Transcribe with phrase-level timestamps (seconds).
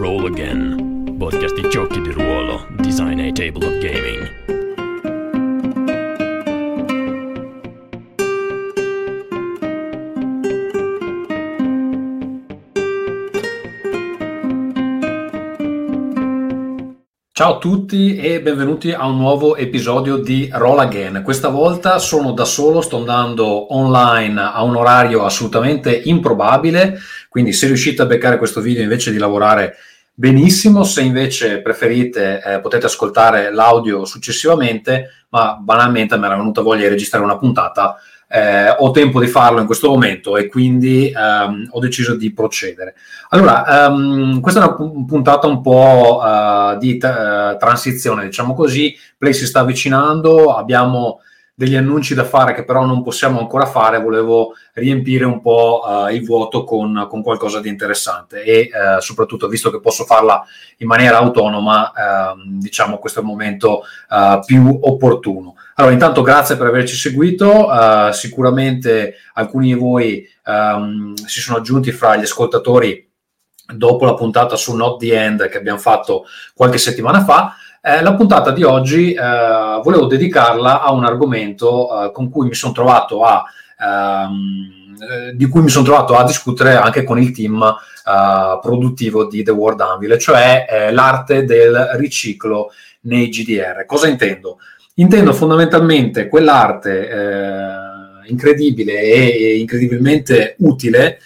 [0.00, 4.50] Roll Again, podcast di giochi di ruolo, design e table of gaming.
[17.40, 21.22] Ciao a tutti e benvenuti a un nuovo episodio di Roll Again.
[21.22, 26.98] Questa volta sono da solo, sto andando online a un orario assolutamente improbabile,
[27.30, 29.76] quindi se riuscite a beccare questo video invece di lavorare
[30.12, 36.82] benissimo, se invece preferite eh, potete ascoltare l'audio successivamente, ma banalmente mi era venuta voglia
[36.82, 37.96] di registrare una puntata
[38.32, 42.94] eh, ho tempo di farlo in questo momento e quindi ehm, ho deciso di procedere.
[43.30, 48.96] Allora, ehm, questa è una puntata un po' uh, di t- uh, transizione, diciamo così.
[49.18, 51.22] Play si sta avvicinando, abbiamo
[51.60, 56.10] degli annunci da fare che però non possiamo ancora fare, volevo riempire un po' uh,
[56.10, 60.42] il vuoto con, con, qualcosa di interessante e uh, soprattutto visto che posso farla
[60.78, 63.82] in maniera autonoma, uh, diciamo questo è il momento
[64.46, 65.56] più opportuno.
[65.74, 67.66] Allora, intanto grazie per averci seguito.
[67.68, 73.06] Uh, sicuramente alcuni di voi um, si sono aggiunti fra gli ascoltatori
[73.66, 77.54] dopo la puntata su Not the End che abbiamo fatto qualche settimana fa.
[77.82, 82.52] Eh, la puntata di oggi eh, volevo dedicarla a un argomento eh, con cui mi
[82.52, 83.42] sono trovato a,
[83.78, 89.26] ehm, eh, di cui mi sono trovato a discutere anche con il team eh, produttivo
[89.26, 92.70] di The World Anvil, cioè eh, l'arte del riciclo
[93.02, 93.86] nei GDR.
[93.86, 94.58] Cosa intendo?
[94.96, 97.08] Intendo fondamentalmente quell'arte
[98.26, 101.20] incredibile e incredibilmente utile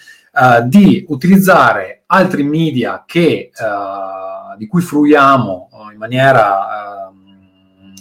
[0.63, 3.51] di utilizzare altri media che,
[4.57, 7.93] di cui fruiamo in maniera ehm,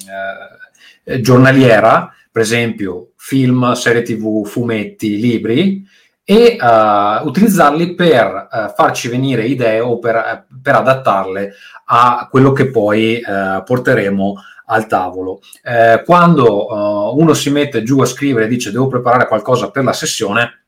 [1.05, 5.86] eh, giornaliera, per esempio film, serie tv, fumetti, libri,
[6.27, 11.53] e uh, utilizzarli per uh, farci venire idee o per, per, adattarle
[11.84, 14.35] a quello che poi uh, porteremo
[14.67, 15.41] al tavolo.
[15.63, 19.92] Eh, quando uno si mette giù a scrivere e dice devo preparare qualcosa per la
[19.92, 20.64] sessione,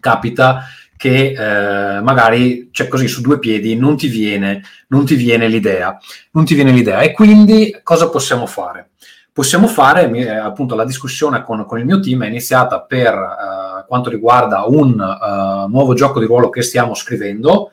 [0.00, 0.64] capita
[1.02, 5.98] che eh, magari cioè così su due piedi non ti, viene, non ti viene l'idea,
[6.30, 7.00] non ti viene l'idea.
[7.00, 8.90] E quindi cosa possiamo fare?
[9.32, 13.84] Possiamo fare, eh, appunto, la discussione con, con, il mio team è iniziata per uh,
[13.88, 17.72] quanto riguarda un uh, nuovo gioco di ruolo che stiamo scrivendo,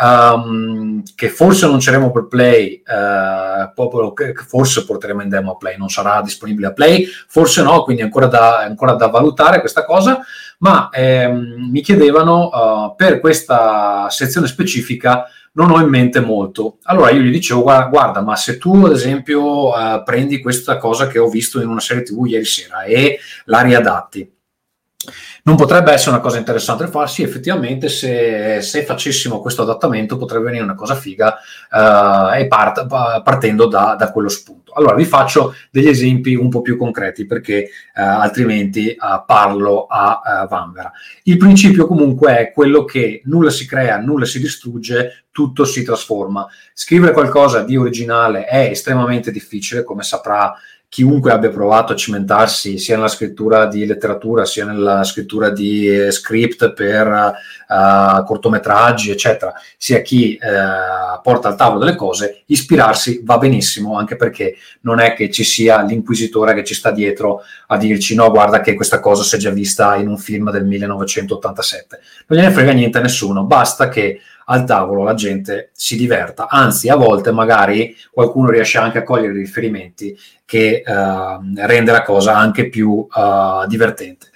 [0.00, 5.90] um, che forse non lanceremo per Play, uh, forse porteremo in demo a Play, non
[5.90, 10.22] sarà disponibile a Play, forse no, quindi ancora da, ancora da valutare questa cosa,
[10.60, 16.78] ma ehm, mi chiedevano uh, per questa sezione specifica non ho in mente molto.
[16.84, 21.18] Allora io gli dicevo, guarda, ma se tu ad esempio uh, prendi questa cosa che
[21.18, 24.30] ho visto in una serie tv ieri sera e la riadatti,
[25.44, 26.88] non potrebbe essere una cosa interessante?
[27.06, 31.38] Sì, effettivamente, se, se, facessimo questo adattamento potrebbe venire una cosa figa
[31.70, 34.72] uh, e part, partendo da, da, quello spunto.
[34.74, 40.46] Allora, vi faccio degli esempi un po' più concreti perché uh, altrimenti uh, parlo a
[40.48, 40.92] Vanvera.
[41.22, 46.46] Il principio comunque è quello che nulla si crea, nulla si distrugge, tutto si trasforma.
[46.74, 50.54] Scrivere qualcosa di originale è estremamente difficile, come saprà
[50.90, 56.10] chiunque abbia provato a cimentarsi sia nella scrittura di letteratura sia nella scrittura di eh,
[56.10, 63.38] script per uh, cortometraggi, eccetera, sia chi uh, porta al tavolo delle cose, ispirarsi va
[63.38, 68.16] benissimo, anche perché non è che ci sia l'inquisitore che ci sta dietro a dirci
[68.16, 72.00] no, guarda che questa cosa si è già vista in un film del 1987.
[72.26, 76.88] Non gliene frega niente a nessuno, basta che al tavolo la gente si diverta, anzi
[76.88, 82.68] a volte magari qualcuno riesce anche a cogliere riferimenti che uh, rende la cosa anche
[82.68, 84.26] più uh, divertente.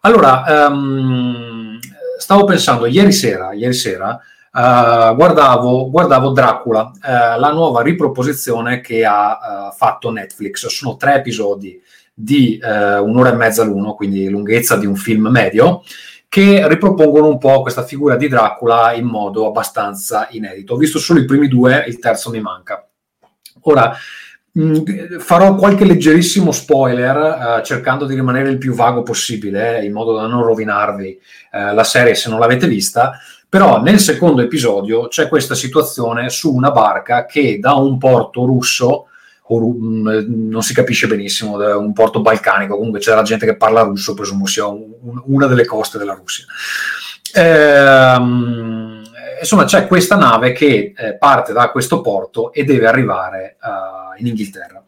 [0.00, 1.78] Allora, um,
[2.18, 4.18] stavo pensando ieri sera, ieri sera
[4.52, 10.66] uh, guardavo, guardavo, Dracula, la nuova riproposizione che ha fatto Netflix.
[10.66, 11.80] Sono tre episodi
[12.12, 15.82] di un'ora e mezza l'uno, quindi lunghezza di un film medio
[16.30, 20.74] che ripropongono un po' questa figura di Dracula in modo abbastanza inedito.
[20.74, 22.88] Ho visto solo i primi due, il terzo mi manca.
[23.62, 23.92] Ora,
[24.56, 29.92] mm, farò qualche leggerissimo spoiler uh, cercando di rimanere il più vago possibile, eh, in
[29.92, 31.18] modo da non rovinarvi
[31.50, 33.18] uh, la serie se non l'avete vista.
[33.48, 39.08] Però nel secondo episodio c'è questa situazione su una barca che da un porto russo
[39.52, 44.14] Mm, non si capisce benissimo, un porto balcanico, comunque c'è la gente che parla russo,
[44.14, 44.92] presumo sia un,
[45.24, 46.44] una delle coste della Russia.
[47.34, 49.02] Ehm,
[49.40, 54.28] insomma, c'è questa nave che eh, parte da questo porto e deve arrivare uh, in
[54.28, 54.84] Inghilterra.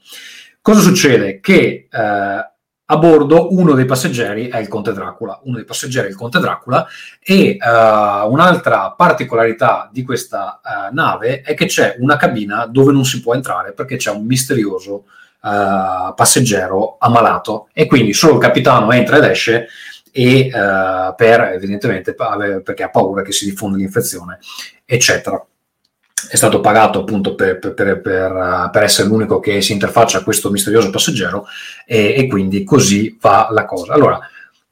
[0.61, 1.41] Cosa succede?
[1.41, 2.52] Che uh,
[2.93, 6.39] a bordo uno dei passeggeri è il Conte Dracula, uno dei passeggeri è il Conte
[6.41, 6.87] Dracula
[7.23, 13.07] e uh, un'altra particolarità di questa uh, nave è che c'è una cabina dove non
[13.07, 15.05] si può entrare perché c'è un misterioso
[15.41, 17.69] uh, passeggero ammalato.
[17.73, 19.69] E quindi solo il capitano entra ed esce
[20.15, 24.39] e per evidentemente perché ha paura che si diffonda l'infezione,
[24.85, 25.43] eccetera
[26.29, 28.01] è stato pagato appunto per, per, per,
[28.73, 31.47] per, essere l'unico che si interfaccia a questo misterioso passeggero
[31.87, 33.93] e, e, quindi così va la cosa.
[33.93, 34.21] Allora,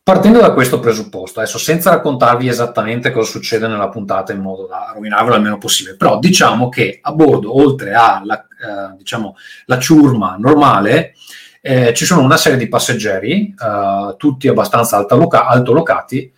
[0.03, 4.93] partendo da questo presupposto, adesso senza raccontarvi esattamente cosa succede nella puntata in modo da
[4.95, 9.37] rovinarvela il meno possibile, però diciamo che a bordo, oltre alla eh, diciamo,
[9.79, 11.15] ciurma normale,
[11.63, 16.33] eh, ci sono una serie di passeggeri, eh, tutti abbastanza altoloca- altolocati,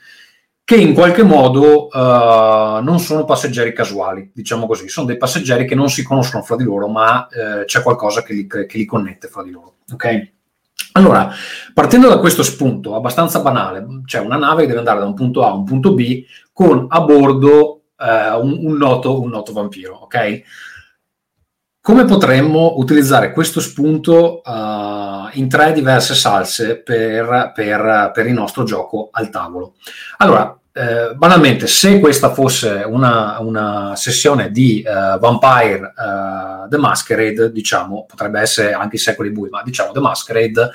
[0.65, 5.75] che in qualche modo uh, non sono passeggeri casuali, diciamo così, sono dei passeggeri che
[5.75, 9.29] non si conoscono fra di loro, ma uh, c'è qualcosa che li, che li, connette
[9.29, 9.77] fra di loro.
[9.93, 10.31] Ok?
[10.93, 11.31] Allora,
[11.75, 15.43] partendo da questo spunto abbastanza banale, c'è una nave che deve andare da un punto
[15.43, 19.97] A a un punto B con a bordo uh, un, un, noto, un noto vampiro,
[19.97, 20.43] ok?
[21.85, 28.63] Come potremmo utilizzare questo spunto uh, in tre diverse salse per, per, per, il nostro
[28.63, 29.75] gioco al tavolo?
[30.19, 37.51] Allora, eh, banalmente, se questa fosse una, una sessione di uh, Vampire uh, The Masquerade,
[37.51, 40.71] diciamo, potrebbe essere anche i secoli bui, ma diciamo The Masquerade,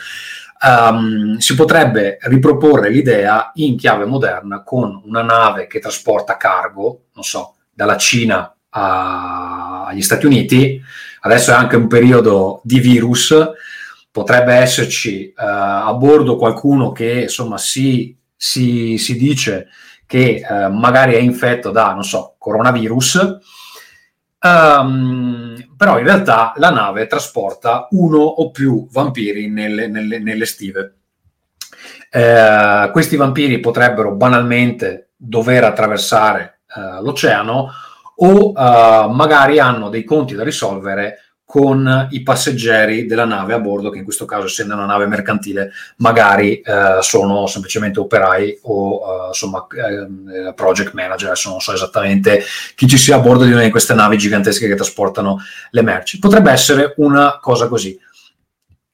[0.61, 7.23] um, si potrebbe riproporre l'idea in chiave moderna con una nave che trasporta cargo, non
[7.23, 10.81] so, dalla Cina a, agli Stati Uniti,
[11.21, 13.33] adesso è anche un periodo di virus,
[14.11, 19.67] potrebbe esserci uh, a bordo qualcuno che insomma si, si, si dice
[20.05, 23.37] che uh, magari è infetto da, non so, coronavirus,
[24.41, 30.93] um, però in realtà la nave trasporta uno o più vampiri nelle, nelle, nelle stive.
[32.11, 36.61] Uh, questi vampiri potrebbero banalmente dover attraversare
[37.01, 37.71] l'oceano
[38.19, 43.89] o uh, magari hanno dei conti da risolvere con i passeggeri della nave a bordo,
[43.89, 49.27] che in questo caso, essendo una nave mercantile, magari eh, sono semplicemente operai o eh,
[49.27, 52.43] insomma eh, project manager, adesso non so esattamente
[52.75, 55.37] chi ci sia a bordo di una di queste navi gigantesche che trasportano
[55.69, 56.19] le merci.
[56.19, 57.97] Potrebbe essere una cosa così.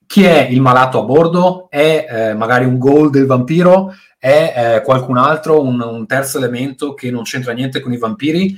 [0.05, 1.71] Chi è il malato a bordo?
[1.71, 3.95] È eh, magari un ghoul del vampiro?
[4.19, 8.55] È eh, qualcun altro, un, un terzo elemento che non c'entra niente con i vampiri?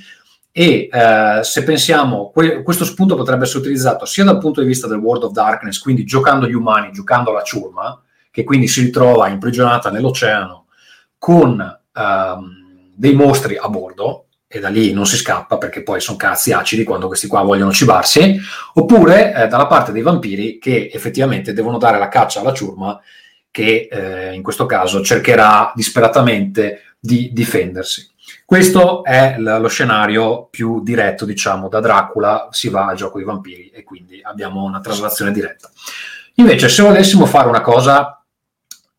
[0.58, 4.88] E eh, se pensiamo, que- questo spunto potrebbe essere utilizzato sia dal punto di vista
[4.88, 9.28] del World of Darkness, quindi giocando gli umani, giocando la ciurma, che quindi si ritrova
[9.28, 10.68] imprigionata nell'oceano
[11.18, 16.16] con ehm, dei mostri a bordo, e da lì non si scappa perché poi sono
[16.16, 18.40] cazzi acidi quando questi qua vogliono cibarsi,
[18.76, 22.98] oppure eh, dalla parte dei vampiri che effettivamente devono dare la caccia alla ciurma
[23.52, 28.14] che eh, in questo caso cercherà disperatamente di difendersi.
[28.46, 33.26] Questo è l- lo scenario più diretto, diciamo, da Dracula si va al gioco dei
[33.26, 35.72] vampiri e quindi abbiamo una traslazione diretta.
[36.36, 38.24] Invece, se volessimo fare una cosa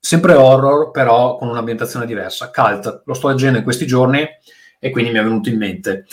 [0.00, 4.26] sempre horror, però con un'ambientazione diversa, Cult, lo sto leggendo in questi giorni
[4.80, 6.06] e quindi mi è venuto in mente.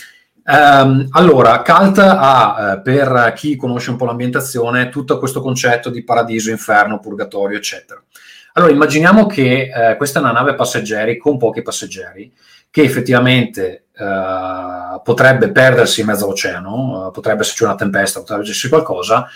[0.46, 6.04] Um, allora, Cult ha, eh, per chi conosce un po' l'ambientazione, tutto questo concetto di
[6.04, 8.00] paradiso, inferno, purgatorio, eccetera.
[8.54, 12.32] Allora, immaginiamo che eh, questa è una nave passeggeri con pochi passeggeri
[12.74, 18.68] che effettivamente uh, potrebbe perdersi in mezzo all'oceano, uh, potrebbe esserci una tempesta, potrebbe esserci
[18.68, 19.28] qualcosa,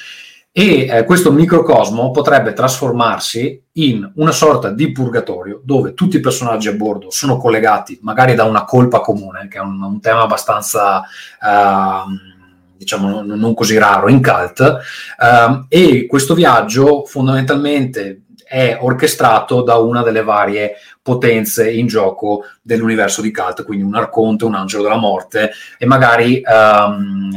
[0.51, 6.67] e eh, questo microcosmo potrebbe trasformarsi in una sorta di purgatorio dove tutti i personaggi
[6.67, 11.03] a bordo sono collegati magari da una colpa comune, che è un, un tema abbastanza...
[11.39, 12.35] Uh,
[12.77, 20.03] diciamo non, così raro in cult uh, e questo viaggio fondamentalmente è orchestrato da una
[20.03, 25.51] delle varie potenze in gioco dell'universo di Cult, quindi un arconte, un angelo della morte
[25.77, 27.31] e magari um,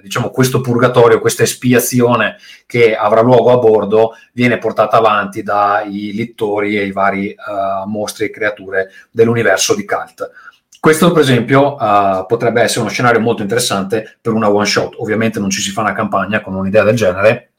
[0.00, 6.78] diciamo questo purgatorio, questa espiazione che avrà luogo a bordo viene portata avanti dai lettori
[6.78, 10.30] e i vari uh, mostri e creature dell'universo di Cult.
[10.78, 14.94] Questo, per esempio, uh, potrebbe essere uno scenario molto interessante per una one shot.
[14.98, 17.54] Ovviamente non ci si fa una campagna con un'idea del genere,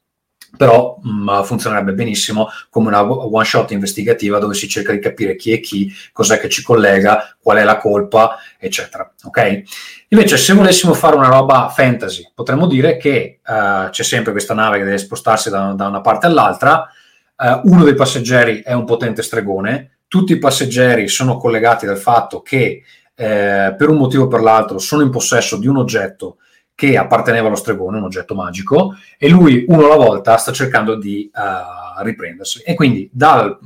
[0.56, 5.36] però mh, mm, funzionerebbe benissimo come una one shot investigativa dove si cerca di capire
[5.36, 9.10] chi è chi, cos'è che ci collega, qual è la colpa, eccetera.
[9.24, 9.62] Ok?
[10.08, 14.78] Invece, se volessimo fare una roba fantasy, potremmo dire che uh, c'è sempre questa nave
[14.78, 16.90] che deve spostarsi da, da una parte all'altra.
[17.36, 22.40] Uh, uno dei passeggeri è un potente stregone, tutti i passeggeri sono collegati dal fatto
[22.40, 22.82] che
[23.14, 26.38] eh, per un motivo o per l'altro sono in possesso di un oggetto
[26.78, 31.28] che apparteneva allo stregone, un oggetto magico, e lui uno alla volta sta cercando di
[31.34, 32.62] uh, riprendersi.
[32.62, 33.58] E quindi dal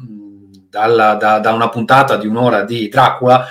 [0.72, 3.46] dalla, da, da, una puntata di un'ora di Dracula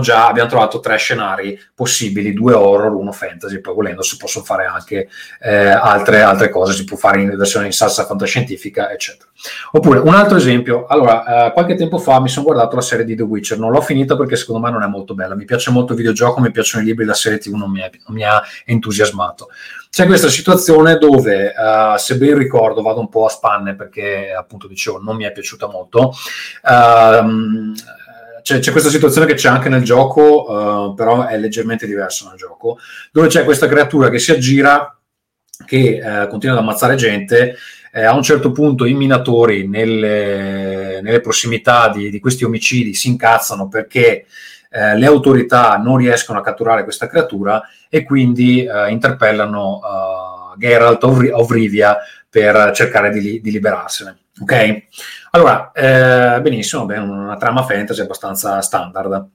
[0.00, 4.64] già, abbiamo trovato tre scenari possibili, due horror, uno fantasy, poi volendo si possono fare
[4.66, 5.08] anche
[5.40, 9.30] eh, altre, altre, cose, si può fare in versione in salsa fantascientifica, eccetera.
[9.70, 13.14] Oppure un altro esempio, allora, eh, qualche tempo fa mi sono guardato la serie di
[13.14, 15.92] The Witcher, non l'ho finita perché secondo me non è molto bella, mi piace molto
[15.92, 19.46] il videogioco, mi piacciono i libri, la serie TV non mi ha entusiasmato
[19.94, 24.66] c'è questa situazione dove, uh, se ben ricordo, vado un po' a spanne perché appunto
[24.66, 26.12] dicevo non mi è piaciuta molto.
[26.64, 27.72] Uh,
[28.42, 32.36] c'è, c'è, questa situazione che c'è anche nel gioco, uh, però è leggermente diversa nel
[32.36, 32.78] gioco,
[33.12, 34.98] dove c'è questa creatura che si aggira,
[35.64, 37.54] che eh, continua ad ammazzare gente.
[37.92, 43.06] Eh, a un certo punto i minatori nelle, nelle prossimità di, di questi omicidi si
[43.06, 44.26] incazzano perché
[44.74, 51.04] eh, le autorità non riescono a catturare questa creatura e quindi eh, interpellano uh, Geralt
[51.04, 51.96] of, Rivia
[52.28, 54.18] per cercare di, di liberarsene.
[54.40, 54.82] Ok?
[55.30, 59.28] Allora, eh, benissimo, beh, una trama fantasy abbastanza standard.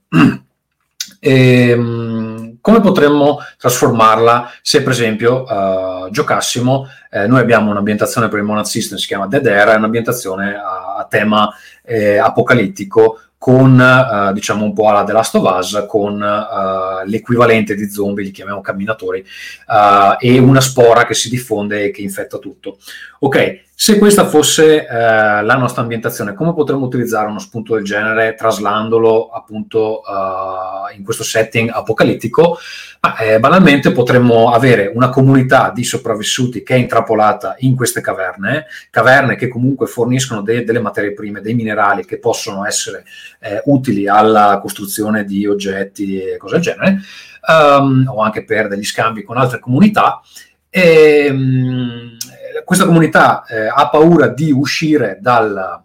[1.22, 8.40] e, um, come potremmo trasformarla se per esempio uh, giocassimo, eh, noi abbiamo un'ambientazione per
[8.40, 11.50] il Monad System, si chiama Dead Air, è un'ambientazione a, a tema
[11.82, 17.74] eh, apocalittico con uh, diciamo un po' alla The Last of Us, con uh, l'equivalente
[17.74, 19.26] di zombie, li chiamiamo camminatori,
[19.68, 22.78] uh, e una spora che si diffonde e che infetta tutto.
[23.20, 29.30] Ok, se questa fosse la nostra ambientazione, come potremmo utilizzare uno spunto del genere traslandolo
[29.30, 30.02] appunto
[30.98, 32.60] in questo setting apocalittico?
[33.00, 38.66] Ma, eh, banalmente potremmo avere una comunità di sopravvissuti che è intrappolata in queste caverne,
[38.90, 43.06] caverne che comunque forniscono de- delle materie prime, dei minerali che possono essere
[43.40, 47.00] eh, utili alla costruzione di oggetti e cose del genere,
[47.48, 50.20] um, o anche per degli scambi con altre comunità.
[50.70, 52.18] E, um,
[52.64, 55.82] questa comunità eh, ha paura di uscire dal,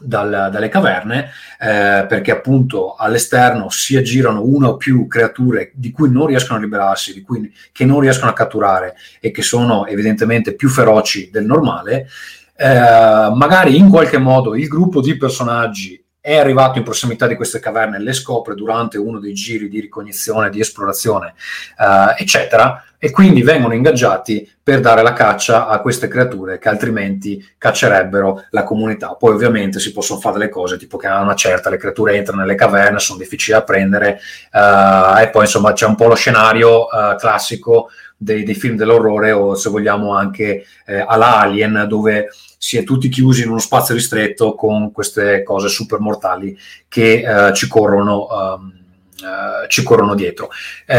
[0.00, 6.10] dal, dalle caverne eh, perché appunto all'esterno si aggirano una o più creature di cui
[6.10, 10.68] non riescono a liberarsi, cui, che non riescono a catturare e che sono evidentemente più
[10.68, 12.08] feroci del normale.
[12.56, 17.60] Eh, magari in qualche modo il gruppo di personaggi è arrivato in prossimità di queste
[17.60, 21.34] caverne, le scopre durante uno dei giri di ricognizione, di esplorazione,
[21.78, 27.46] eh, eccetera, e quindi vengono ingaggiati per dare la caccia a queste creature che altrimenti
[27.58, 29.14] caccerebbero la comunità.
[29.16, 32.40] Poi ovviamente si possono fare delle cose, tipo che a una certa le creature entrano
[32.40, 34.18] nelle caverne, sono difficili da prendere,
[34.50, 37.90] eh, e poi insomma c'è un po' lo scenario eh, classico
[38.24, 42.28] dei, dei, film dell'orrore o se vogliamo anche eh, alla Alien, dove
[42.58, 47.52] si è tutti chiusi in uno spazio ristretto con queste cose super mortali che eh,
[47.54, 48.26] ci corrono.
[48.26, 48.72] Um,
[49.20, 50.50] uh, ci corrono dietro.
[50.86, 50.96] Eh,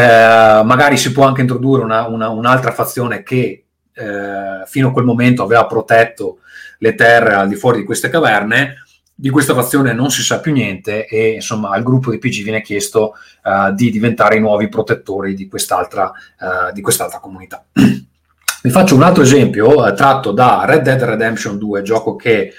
[0.64, 5.42] magari si può anche introdurre una, una, un'altra fazione che eh, fino a quel momento
[5.42, 6.38] aveva protetto
[6.78, 8.85] le terre al di fuori di queste caverne.
[9.18, 12.60] Di questa fazione non si sa più niente e insomma al gruppo di PG viene
[12.60, 17.64] chiesto uh, di diventare i nuovi protettori di quest'altra, uh, di quest'altra comunità.
[17.72, 22.52] Vi faccio un altro esempio eh, tratto da Red Dead Redemption 2, gioco che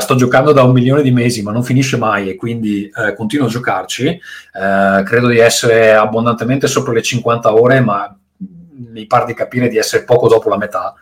[0.00, 3.48] sto giocando da un milione di mesi ma non finisce mai e quindi continuo a
[3.48, 4.20] giocarci.
[4.52, 10.04] Credo di essere abbondantemente sopra le 50 ore, ma mi pare di capire di essere
[10.04, 10.94] poco dopo la metà.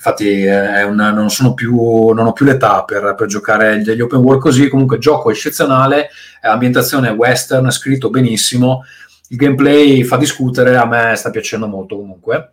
[0.00, 4.40] Infatti eh, una, non, più, non, ho più l'età per, per, giocare degli open world
[4.40, 6.08] così, comunque gioco eccezionale,
[6.40, 8.82] ambientazione western, scritto benissimo,
[9.28, 12.52] il gameplay fa discutere, a me sta piacendo molto comunque.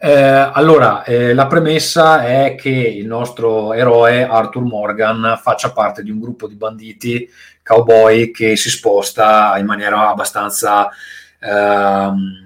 [0.00, 0.10] Eh,
[0.52, 6.18] allora, eh, la premessa è che il nostro eroe Arthur Morgan faccia parte di un
[6.18, 7.30] gruppo di banditi
[7.62, 10.90] cowboy che si sposta in maniera abbastanza,
[11.38, 12.45] ehm, eh,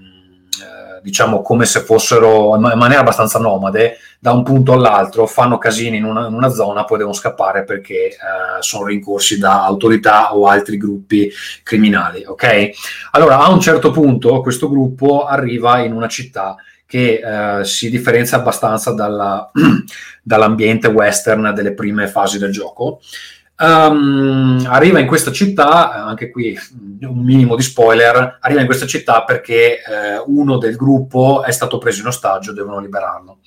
[1.02, 6.04] diciamo, come se fossero in maniera abbastanza nomade da un punto all'altro, fanno casini in
[6.04, 8.16] una, in una zona, poi devono scappare perché eh,
[8.60, 11.30] sono rincorsi da autorità o altri gruppi
[11.62, 12.24] criminali.
[12.24, 12.70] Ok?
[13.12, 16.56] Allora, a un certo punto, questo gruppo arriva in una città
[16.90, 19.48] che eh, si differenzia abbastanza dalla,
[20.22, 23.00] dall'ambiente western delle prime fasi del gioco.
[23.62, 26.58] Um, arriva in questa città, anche qui
[27.02, 31.76] un minimo di spoiler, arriva in questa città perché eh, uno del gruppo è stato
[31.76, 33.40] preso in ostaggio, devono liberarlo.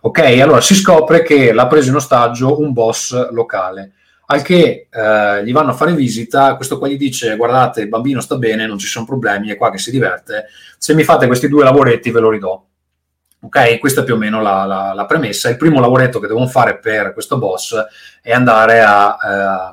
[0.00, 3.92] Ok, allora si scopre che l'ha preso in ostaggio un boss locale,
[4.26, 8.20] al che eh, gli vanno a fare visita, questo qua gli dice guardate il bambino
[8.20, 11.46] sta bene, non ci sono problemi, è qua che si diverte, se mi fate questi
[11.46, 12.60] due lavoretti ve lo ridò.
[13.44, 15.48] Ok, questa è più o meno la, la, la, premessa.
[15.48, 17.74] Il primo lavoretto che devono fare per questo boss
[18.22, 19.16] è andare a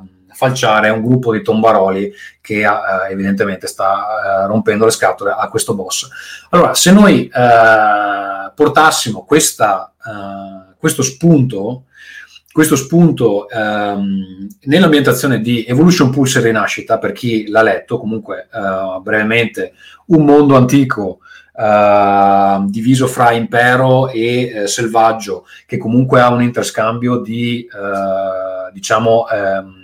[0.01, 2.11] eh, falciare un gruppo di tombaroli
[2.41, 4.05] che uh, evidentemente sta
[4.43, 6.07] uh, rompendo le scatole a questo boss.
[6.49, 7.29] Allora, se noi
[8.55, 9.93] portassimo questa,
[10.77, 11.83] questo spunto
[12.51, 19.73] questo spunto ehm, nell'ambientazione di Evolution Pulse Rinascita, per chi l'ha letto, comunque eh, brevemente,
[20.07, 21.19] un mondo antico
[21.59, 29.27] eh, diviso fra impero e eh, selvaggio, che comunque ha un interscambio di, eh, diciamo,
[29.27, 29.77] ehm,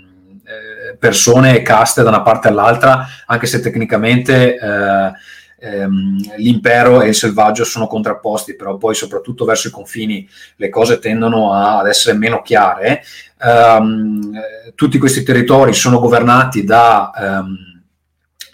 [0.46, 5.12] eh, persone e caste da una parte all'altra, anche se tecnicamente eh,
[5.60, 11.00] ehm, l'impero e il selvaggio sono contrapposti, però poi soprattutto verso i confini le cose
[11.00, 13.04] tendono a, ad essere meno chiare.
[13.38, 14.32] Um,
[14.76, 17.75] tutti questi territori sono governati da um,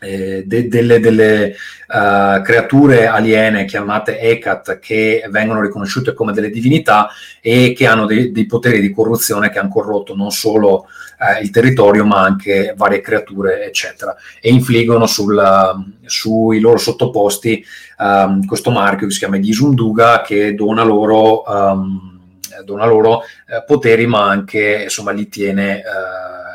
[0.04, 1.56] eh, de, delle, delle
[1.88, 8.32] uh, creature aliene chiamate Ekat che vengono riconosciute come delle divinità e che hanno dei,
[8.32, 10.88] dei poteri di corruzione che hanno corrotto non solo
[11.20, 17.64] uh, il territorio ma anche varie creature eccetera e infliggono sul, uh, sui loro sottoposti
[18.00, 22.20] um, questo marchio che si chiama Gisunduga che dona loro, um,
[22.66, 25.84] dona loro eh, poteri ma anche insomma li tiene,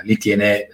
[0.02, 0.68] li tiene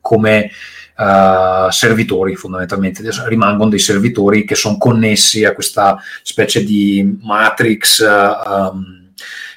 [0.00, 0.50] come
[0.96, 9.10] uh, servitori fondamentalmente, rimangono dei servitori che sono connessi a questa specie di matrix um,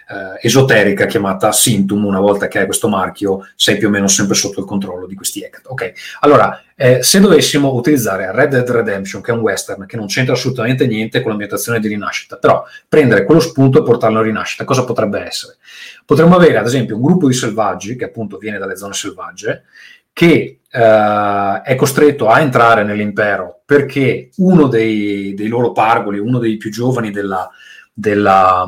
[0.10, 4.36] uh, esoterica chiamata Sintum, una volta che hai questo marchio sei più o meno sempre
[4.36, 5.62] sotto il controllo di questi hack.
[5.66, 10.08] Ok, allora eh, se dovessimo utilizzare Red Dead Redemption, che è un western che non
[10.08, 14.64] c'entra assolutamente niente con l'ambientazione di rinascita, però prendere quello spunto e portarlo a rinascita,
[14.64, 15.58] cosa potrebbe essere?
[16.06, 19.64] Potremmo avere ad esempio un gruppo di selvaggi, che appunto viene dalle zone selvagge,
[20.14, 26.58] che eh, è costretto a entrare nell'impero perché uno dei, dei loro pargoli, uno dei
[26.58, 27.50] più giovani della,
[27.94, 28.66] della,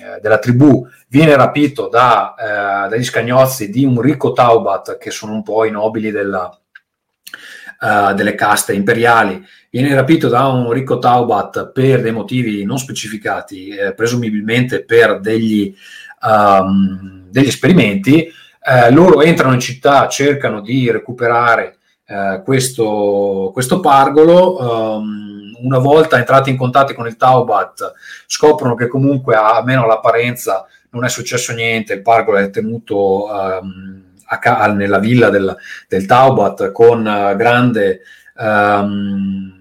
[0.00, 5.34] eh, della tribù, viene rapito da, eh, dagli scagnozzi di un ricco Taubat, che sono
[5.34, 6.50] un po' i nobili della,
[7.82, 13.68] uh, delle caste imperiali, viene rapito da un ricco Taubat per dei motivi non specificati,
[13.68, 15.74] eh, presumibilmente per degli,
[16.22, 18.32] um, degli esperimenti,
[18.64, 24.96] eh, loro entrano in città, cercano di recuperare eh, questo, questo, pargolo.
[24.96, 25.30] Um,
[25.62, 27.92] una volta entrati in contatto con il Taubat,
[28.26, 31.94] scoprono che comunque, almeno all'apparenza, non è successo niente.
[31.94, 35.56] Il pargolo è tenuto um, a, nella villa del,
[35.88, 38.00] del Taubat con uh, grande.
[38.36, 39.60] Um,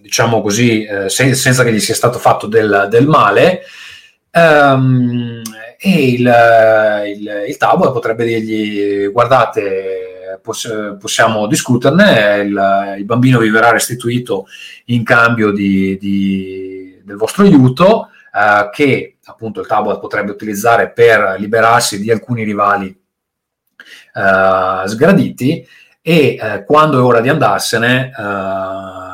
[0.00, 3.62] diciamo così, eh, sen- senza che gli sia stato fatto del, del male.
[4.30, 5.42] Um,
[5.78, 13.50] e il, il, il Tauber potrebbe dirgli guardate poss- possiamo discuterne, il, il, bambino vi
[13.50, 14.46] verrà restituito
[14.86, 21.36] in cambio di, di, del vostro aiuto eh, che appunto il Tauber potrebbe utilizzare per
[21.38, 25.66] liberarsi di alcuni rivali eh, sgraditi
[26.00, 29.06] e eh, quando è ora di andarsene eh,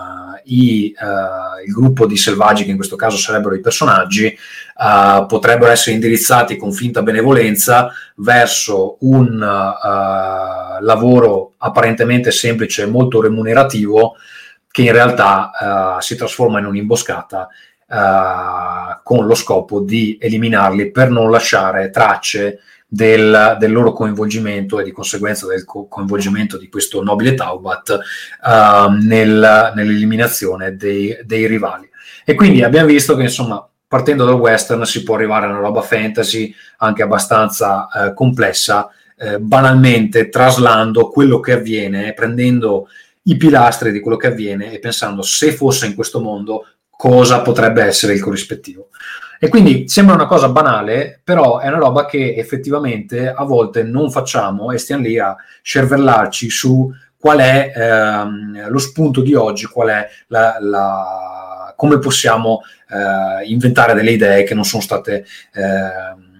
[0.44, 4.36] i, uh, il gruppo di selvaggi, che in questo caso sarebbero i personaggi,
[4.82, 13.20] uh, potrebbero essere indirizzati con finta benevolenza verso un uh, lavoro apparentemente semplice e molto
[13.20, 14.16] remunerativo
[14.70, 17.46] che in realtà si trasforma in un'imboscata
[19.02, 22.60] con lo scopo di eliminarli per non lasciare tracce
[22.92, 27.98] del, del, loro coinvolgimento e di conseguenza del co- coinvolgimento di questo nobile Taubat
[28.42, 31.88] uh, nel, nell'eliminazione dei, dei, rivali.
[32.22, 35.82] E quindi abbiamo visto che insomma partendo dal western si può arrivare a una roba
[35.82, 42.88] fantasy anche abbastanza uh, complessa, uh, banalmente traslando quello che avviene, prendendo
[43.24, 47.84] i pilastri di quello che avviene e pensando se fosse in questo mondo cosa potrebbe
[47.84, 48.88] essere il corrispettivo.
[49.38, 54.10] E quindi sembra una cosa banale, però è una roba che effettivamente a volte non
[54.10, 59.88] facciamo e stiamo lì a cervellarci su qual è ehm, lo spunto di oggi, qual
[59.88, 61.41] è la, la,
[61.82, 65.26] come possiamo eh, inventare delle idee che non sono state...
[65.52, 66.30] Eh,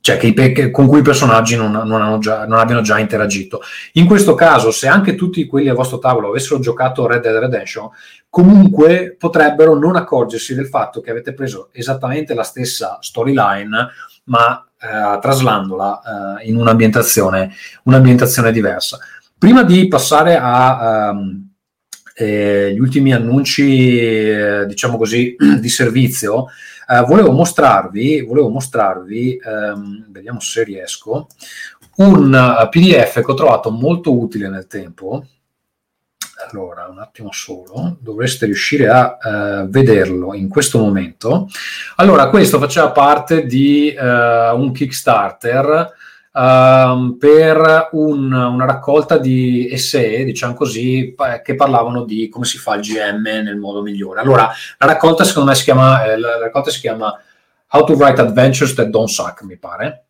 [0.00, 3.60] cioè che, che, con cui i personaggi non, non, già, non, abbiano già interagito.
[3.92, 7.90] In questo caso, se anche tutti quelli al vostro tavolo avessero giocato Red Dead Redemption,
[8.30, 13.88] comunque potrebbero non accorgersi del fatto che avete preso esattamente la stessa storyline,
[14.24, 18.98] ma eh, traslandola eh, in un'ambientazione, un'ambientazione, diversa.
[19.36, 21.47] Prima di passare agli um,
[22.18, 26.46] eh, ultimi annunci, eh, diciamo così, di servizio,
[26.88, 31.28] eh, volevo mostrarvi, volevo mostrarvi ehm, vediamo se riesco,
[31.96, 35.24] un uh, PDF che ho trovato molto utile nel tempo
[36.50, 41.48] allora, un attimo solo, dovreste riuscire a uh, vederlo in questo momento.
[41.96, 44.02] Allora, questo faceva parte di uh,
[44.56, 45.92] un Kickstarter
[46.38, 52.74] uh, per un, una raccolta di essay, diciamo così, che parlavano di come si fa
[52.74, 54.20] il GM nel modo migliore.
[54.20, 54.48] Allora,
[54.78, 57.12] la raccolta secondo me si chiama, eh, la raccolta si chiama
[57.70, 60.07] How to Write Adventures That Don't Suck, mi pare.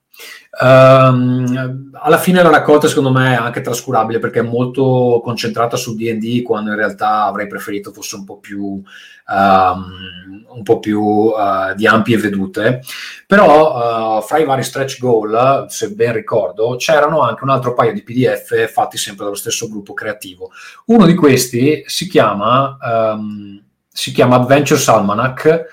[0.61, 5.95] Um, alla fine la raccolta secondo me è anche trascurabile perché è molto concentrata su
[5.95, 11.75] D&D quando in realtà avrei preferito fosse un po' più, um, un po più uh,
[11.77, 12.83] di ampie vedute.
[13.27, 17.93] Però uh, fra i vari stretch goal se ben ricordo c'erano anche un altro paio
[17.93, 20.51] di pdf fatti sempre dallo stesso gruppo creativo.
[20.87, 25.67] Uno di questi si chiama, um, si chiama Adventures Almanac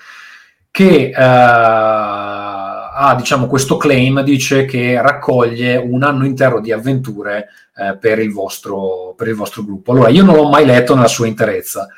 [0.76, 1.20] che uh,
[2.98, 8.32] ha diciamo, questo claim, dice che raccoglie un anno intero di avventure eh, per, il
[8.32, 9.92] vostro, per, il vostro, gruppo.
[9.92, 11.88] Allora, io non l'ho mai letto nella sua interezza,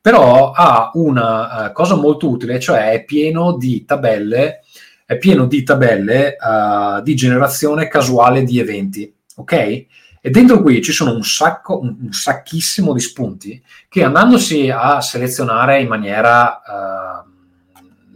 [0.00, 4.60] però ha una uh, cosa molto utile, cioè è pieno di tabelle,
[5.04, 9.52] è pieno di tabelle uh, di generazione casuale di eventi, ok?
[9.52, 15.02] E dentro qui ci sono un sacco, un, un sacchissimo di spunti che andandosi a
[15.02, 16.62] selezionare in maniera...
[16.66, 17.25] Uh,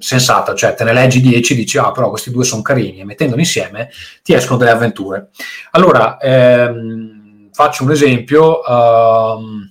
[0.01, 3.05] sensata, cioè te ne leggi 10 e dici ah però questi due sono carini e
[3.05, 3.91] mettendoli insieme
[4.23, 5.29] ti escono delle avventure.
[5.73, 9.71] Allora, ehm, faccio un esempio, um,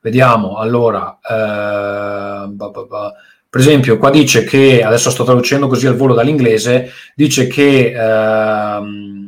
[0.00, 3.12] vediamo, allora, eh, bah, bah, bah.
[3.48, 7.92] per esempio qua dice che, adesso sto traducendo così al volo dall'inglese, dice che...
[7.94, 9.22] Ehm,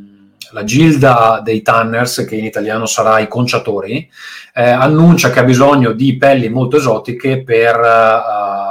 [0.54, 4.08] la gilda dei Tanners, che in italiano sarà i conciatori,
[4.54, 7.76] eh, annuncia che ha bisogno di pelli molto esotiche per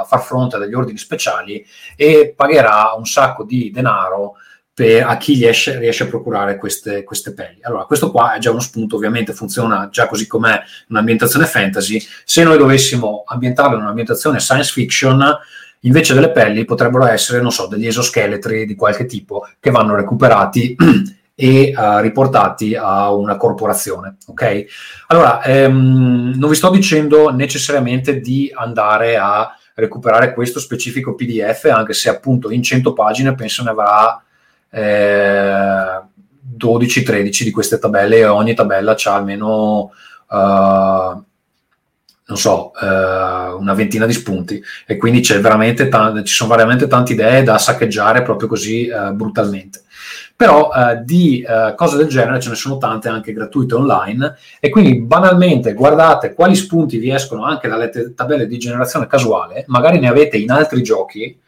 [0.04, 1.64] far fronte a degli ordini speciali
[1.96, 4.34] e pagherà un sacco di denaro
[4.74, 7.60] per, a chi riesce, riesce a procurare queste, queste, pelli.
[7.62, 12.02] Allora, questo qua è già uno spunto, ovviamente funziona già così com'è un'ambientazione fantasy.
[12.24, 15.38] Se noi dovessimo ambientarlo in un'ambientazione science fiction,
[15.80, 20.74] invece delle pelli potrebbero essere, non so, degli esoscheletri di qualche tipo che vanno recuperati
[21.36, 24.16] e uh, riportati a una corporazione.
[24.26, 24.64] Ok?
[25.08, 31.92] Allora, ehm, non vi sto dicendo necessariamente di andare a recuperare questo specifico PDF, anche
[31.92, 34.22] se appunto in 100 pagine penso ne avrà
[34.70, 36.02] eh,
[36.58, 39.90] 12-13 di queste tabelle e ogni tabella ha almeno...
[40.28, 41.22] Uh,
[42.26, 44.62] non so, uh, una ventina di spunti.
[44.86, 45.20] E quindi
[45.86, 49.83] t- ci sono veramente tante idee da saccheggiare proprio così uh, brutalmente
[50.36, 54.68] però eh, di eh, cose del genere ce ne sono tante anche gratuite online e
[54.68, 59.98] quindi banalmente guardate quali spunti vi escono anche dalle te- tabelle di generazione casuale, magari
[59.98, 61.38] ne avete in altri giochi,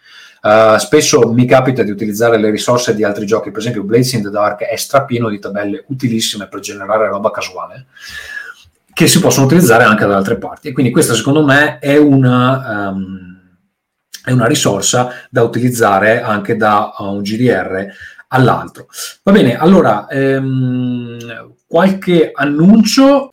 [0.42, 4.22] Uh, spesso mi capita di utilizzare le risorse di altri giochi, per esempio Blades in
[4.22, 7.86] the Dark è strapieno di tabelle utilissime per generare roba casuale
[8.96, 10.68] che si possono utilizzare anche da altre parti.
[10.68, 13.58] E quindi questa secondo me è una, um,
[14.24, 17.88] è una risorsa da utilizzare anche da uh, un GDR
[18.28, 18.86] all'altro.
[19.22, 23.32] Va bene, allora ehm, qualche annuncio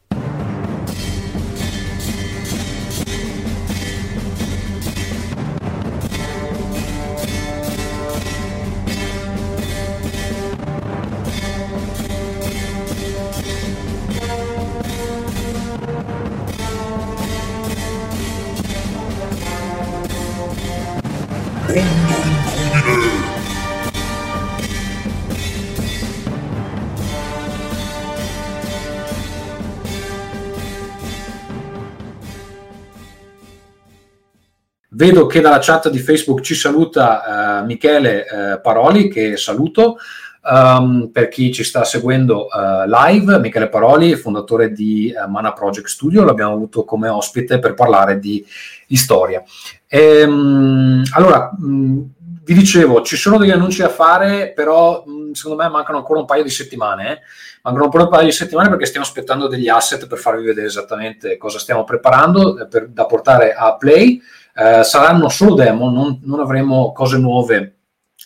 [35.03, 39.97] Vedo che dalla chat di Facebook ci saluta uh, Michele uh, Paroli, che saluto.
[40.41, 46.23] Um, per chi ci sta seguendo uh, live, Michele Paroli, fondatore di Mana Project Studio,
[46.23, 48.45] l'abbiamo avuto come ospite per parlare di,
[48.87, 49.43] di storia.
[49.89, 52.01] Ehm, allora, mh,
[52.45, 56.25] vi dicevo, ci sono degli annunci da fare, però mh, secondo me mancano ancora un
[56.25, 57.11] paio di settimane.
[57.11, 57.19] Eh?
[57.63, 61.35] Mancano ancora un paio di settimane perché stiamo aspettando degli asset per farvi vedere esattamente
[61.35, 64.21] cosa stiamo preparando eh, per, da portare a Play.
[64.55, 67.77] Eh, saranno solo demo, non, non, avremo cose nuove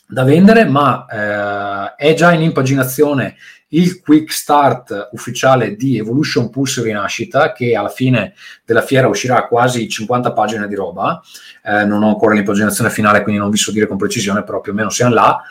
[0.07, 3.35] da vendere, ma eh, è già in impaginazione
[3.69, 8.33] il quick start ufficiale di Evolution Pulse Rinascita che alla fine
[8.65, 11.21] della fiera uscirà quasi 50 pagine di roba.
[11.63, 14.71] Eh, non ho ancora l'impaginazione finale quindi non vi so dire con precisione però più
[14.71, 15.41] o meno siamo là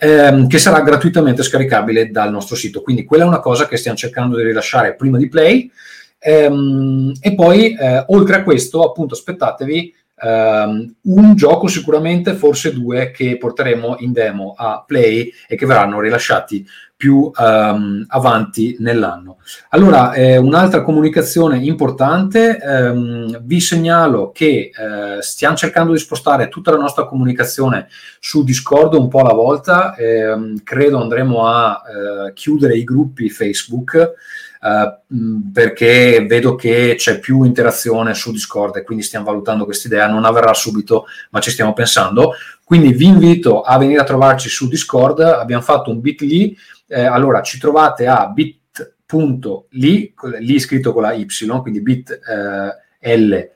[0.00, 2.82] ehm, che sarà gratuitamente scaricabile dal nostro sito.
[2.82, 5.70] Quindi quella è una cosa che stiamo cercando di rilasciare prima di play.
[6.18, 13.10] Ehm, e poi eh, oltre a questo appunto aspettatevi Um, un gioco sicuramente, forse due,
[13.10, 16.66] che porteremo in demo a Play e che verranno rilasciati
[17.00, 19.38] più um, avanti nell'anno.
[19.70, 26.70] Allora, eh, un'altra comunicazione importante, ehm, vi segnalo che eh, stiamo cercando di spostare tutta
[26.72, 32.76] la nostra comunicazione su Discord un po' alla volta, ehm, credo andremo a eh, chiudere
[32.76, 34.12] i gruppi Facebook.
[34.60, 40.06] Uh, perché vedo che c'è più interazione su Discord e quindi stiamo valutando questa idea.
[40.06, 42.34] Non avverrà subito, ma ci stiamo pensando.
[42.62, 45.20] Quindi vi invito a venire a trovarci su Discord.
[45.20, 46.56] Abbiamo fatto un bit.ly.
[46.86, 51.26] Eh, allora ci trovate a bit.ly, lì scritto con la Y,
[51.62, 53.48] quindi bit eh,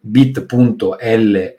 [0.00, 1.54] bit.ly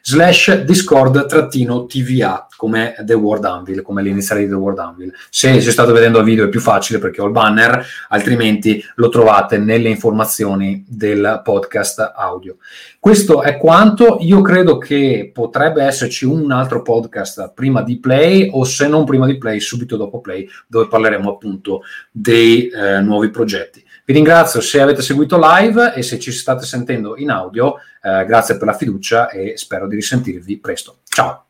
[0.00, 5.12] slash discord-tva come The World Anvil, come l'iniziale di The World Anvil.
[5.28, 9.08] Se, se state vedendo il video è più facile perché ho il banner, altrimenti lo
[9.08, 12.56] trovate nelle informazioni del podcast audio.
[12.98, 14.18] Questo è quanto.
[14.20, 19.26] Io credo che potrebbe esserci un altro podcast prima di Play o se non prima
[19.26, 23.83] di Play, subito dopo Play, dove parleremo appunto dei eh, nuovi progetti.
[24.06, 28.58] Vi ringrazio se avete seguito live e se ci state sentendo in audio, eh, grazie
[28.58, 30.98] per la fiducia e spero di risentirvi presto.
[31.08, 31.46] Ciao!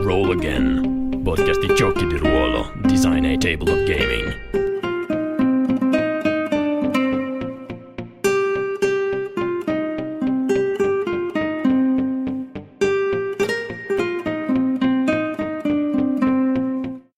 [0.00, 4.65] Roll Again, podcast di giochi di ruolo, design a table of gaming.